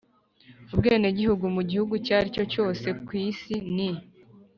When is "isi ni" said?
3.27-3.89